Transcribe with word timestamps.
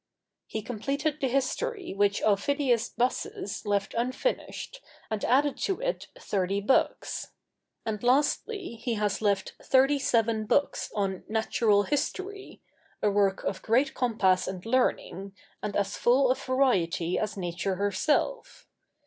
He 0.47 0.63
completed 0.63 1.19
the 1.21 1.27
history 1.27 1.93
which 1.93 2.23
Aufidius 2.23 2.89
Bassus 2.89 3.67
left 3.67 3.93
unfinished, 3.95 4.81
and 5.11 5.23
added 5.23 5.57
to 5.59 5.79
it 5.79 6.07
thirty 6.19 6.59
books. 6.59 7.33
And 7.85 8.01
lastly 8.01 8.77
he 8.77 8.95
has 8.95 9.21
left 9.21 9.53
thirty 9.61 9.99
seven 9.99 10.47
books 10.47 10.91
on 10.95 11.23
Natural 11.29 11.83
History, 11.83 12.63
a 13.03 13.11
work 13.11 13.43
of 13.43 13.61
great 13.61 13.93
compass 13.93 14.47
and 14.47 14.65
learning, 14.65 15.33
and 15.61 15.75
as 15.75 15.97
full 15.97 16.31
of 16.31 16.41
variety 16.43 17.19
as 17.19 17.37
nature 17.37 17.75
herself. 17.75 18.67